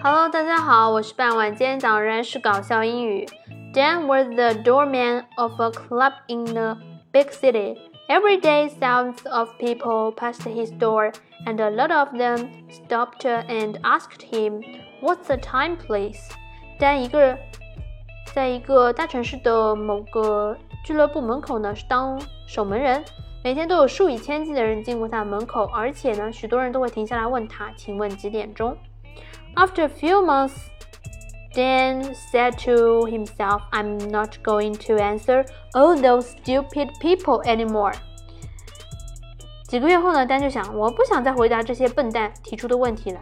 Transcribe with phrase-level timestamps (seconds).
[0.00, 3.26] Hello，大家好，我是傍晚今天讲仍然是搞笑英语。
[3.74, 6.76] Dan was the doorman of a club in the
[7.10, 7.76] big city.
[8.08, 11.12] Every day, thousands of people passed his door,
[11.44, 14.62] and a lot of them stopped and asked him,
[15.02, 16.30] "What's the time, please?"
[16.78, 17.36] Dan 一个
[18.32, 23.04] 在一个大城市的某个俱乐部门口呢，是当守门人。
[23.42, 28.76] 每天都有数以千计的人经过他的门口，而且呢，许多人都会停下来问他：“请问几点钟？”
[29.57, 30.55] After a few months,
[31.53, 37.93] Dan said to himself, I'm not going to answer all those stupid people anymore.
[39.67, 43.19] 几个月后呢，丹就想，我不想再回答这些笨蛋提出的问题了。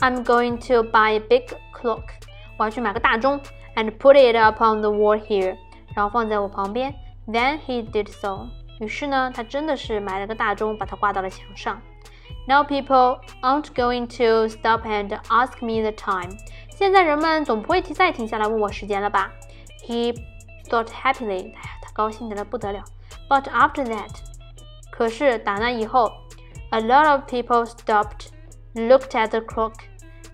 [0.00, 2.02] I'm going to buy a big clock.
[2.58, 3.40] 我要去买个大钟，
[3.74, 5.56] and put it up on the wall here.
[5.94, 6.94] 然后放在我旁边。
[7.26, 8.48] Then he did so.
[8.80, 11.80] 于是呢，他真的是买了个大钟，把它挂到了墙上。
[12.48, 16.30] now people aren't going to stop and ask me the time.
[16.76, 19.30] 现在人们总不会再停下来问我时间了吧？
[19.86, 20.16] He
[20.68, 21.52] thought happily.
[21.54, 22.82] 哎呀，他高兴的了不得了。
[23.28, 24.10] But after that，
[24.90, 26.10] 可是打那以后，
[26.70, 28.28] a lot of people stopped,
[28.74, 29.74] looked at the clock,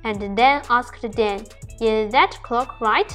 [0.02, 1.40] and then asked Dan,
[1.78, 3.08] "Is that clock right?"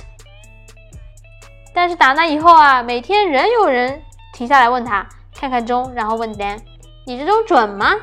[1.73, 4.01] 但是打那以后啊，每天仍有人
[4.33, 6.59] 停下来问他，看看钟，然后问 Dan，
[7.05, 7.95] 你这钟准吗？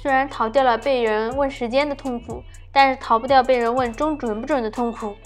[0.00, 2.42] 虽然逃掉了被人问时间的痛苦，
[2.72, 5.16] 但是逃不掉被人问钟准不准的痛苦。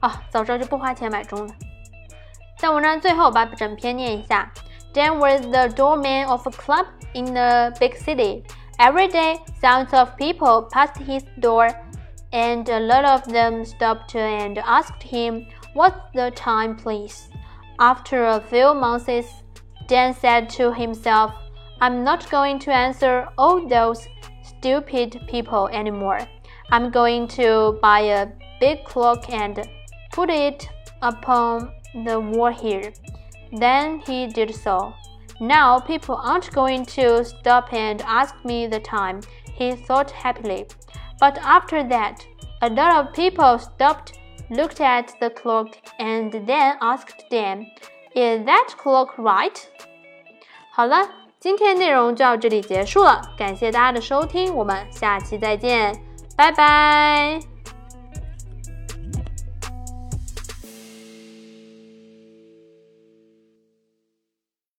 [0.00, 1.54] 啊，早知道就不花钱买钟了。
[2.58, 4.50] 在文章最后把整篇念一下：
[4.94, 8.42] Dan was the doorman of a club in a big city.
[8.78, 11.72] Every day, thousands of people passed his door,
[12.30, 17.28] and a lot of them stopped and asked him, "What's the time, please?"
[17.78, 19.26] After a few months,
[19.86, 21.32] Dan said to himself.
[21.79, 24.07] I'm not going to answer all those
[24.41, 26.19] stupid people anymore.
[26.71, 28.27] I'm going to buy a
[28.59, 29.67] big clock and
[30.11, 30.67] put it
[31.03, 31.71] upon
[32.05, 32.91] the wall here.
[33.53, 34.93] Then he did so.
[35.39, 39.21] Now people aren't going to stop and ask me the time,
[39.53, 40.65] he thought happily.
[41.19, 42.25] But after that,
[42.63, 44.17] a lot of people stopped,
[44.49, 47.67] looked at the clock, and then asked them,
[48.15, 49.69] Is that clock right?
[50.71, 51.26] 好了。
[51.39, 55.95] 今天内容就到这里结束了，感谢大家的收听，我们下期再见，
[56.35, 57.56] 拜拜。